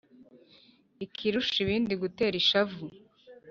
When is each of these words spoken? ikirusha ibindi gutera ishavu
ikirusha 1.05 1.57
ibindi 1.63 1.93
gutera 2.01 2.35
ishavu 2.41 2.85